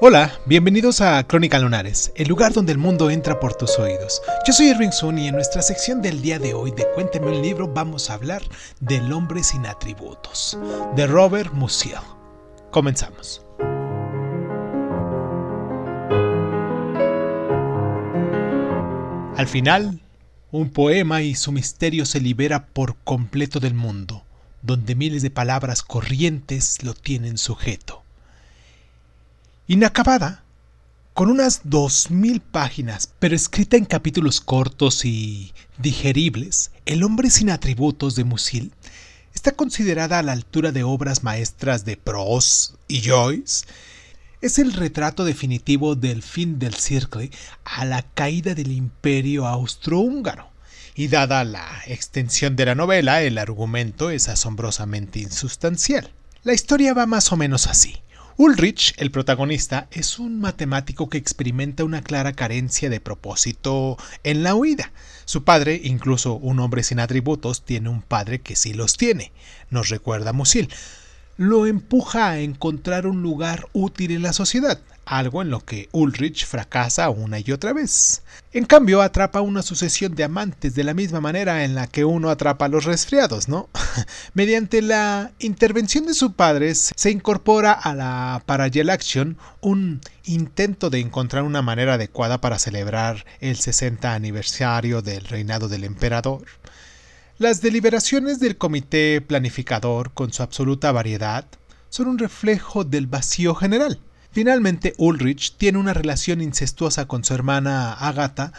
[0.00, 4.22] Hola, bienvenidos a Crónica Lunares, el lugar donde el mundo entra por tus oídos.
[4.46, 7.42] Yo soy Irving Sun y en nuestra sección del día de hoy de Cuénteme un
[7.42, 8.40] libro vamos a hablar
[8.78, 10.56] del hombre sin atributos,
[10.94, 11.96] de Robert Musil.
[12.70, 13.44] Comenzamos.
[19.36, 20.00] Al final,
[20.52, 24.22] un poema y su misterio se libera por completo del mundo,
[24.62, 28.04] donde miles de palabras corrientes lo tienen sujeto
[29.68, 30.44] inacabada,
[31.12, 37.50] con unas dos mil páginas, pero escrita en capítulos cortos y digeribles, El hombre sin
[37.50, 38.72] atributos de Musil
[39.34, 43.66] está considerada a la altura de obras maestras de Proust y Joyce.
[44.40, 47.30] Es el retrato definitivo del fin del circle
[47.64, 50.48] a la caída del imperio austrohúngaro.
[50.94, 56.10] Y dada la extensión de la novela, el argumento es asombrosamente insustancial.
[56.42, 57.96] La historia va más o menos así.
[58.40, 64.54] Ulrich, el protagonista, es un matemático que experimenta una clara carencia de propósito en la
[64.54, 64.92] huida.
[65.24, 69.32] Su padre, incluso un hombre sin atributos, tiene un padre que sí los tiene,
[69.70, 70.68] nos recuerda Musil
[71.38, 76.44] lo empuja a encontrar un lugar útil en la sociedad, algo en lo que Ulrich
[76.44, 78.22] fracasa una y otra vez.
[78.52, 82.28] En cambio, atrapa una sucesión de amantes de la misma manera en la que uno
[82.28, 83.68] atrapa a los resfriados, ¿no?
[84.34, 91.00] Mediante la intervención de su padre, se incorpora a la Parallel Action un intento de
[91.00, 96.44] encontrar una manera adecuada para celebrar el 60 aniversario del reinado del emperador.
[97.38, 101.46] Las deliberaciones del comité planificador, con su absoluta variedad,
[101.88, 104.00] son un reflejo del vacío general.
[104.30, 108.52] Finalmente, Ulrich tiene una relación incestuosa con su hermana Agatha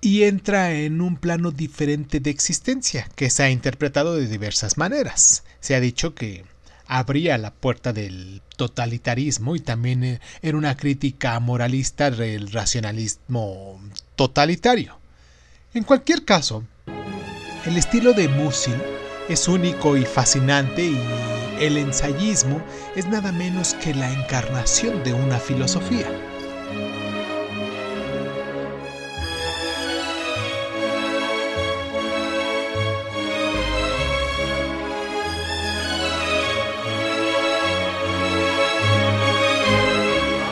[0.00, 5.44] y entra en un plano diferente de existencia, que se ha interpretado de diversas maneras.
[5.60, 6.44] Se ha dicho que
[6.86, 13.80] abría la puerta del totalitarismo y también era una crítica moralista del racionalismo
[14.14, 14.98] totalitario.
[15.74, 16.64] En cualquier caso,
[17.64, 18.76] el estilo de Musil
[19.28, 21.00] es único y fascinante y
[21.60, 22.62] el ensayismo
[22.94, 26.06] es nada menos que la encarnación de una filosofía.